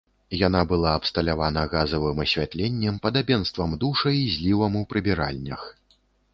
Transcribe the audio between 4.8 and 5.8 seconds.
у прыбіральнях.